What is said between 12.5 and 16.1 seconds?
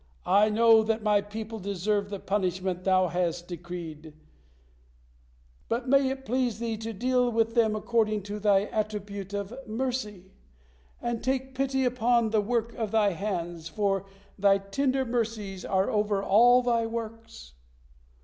of Thy hands, for Thy tender mercies are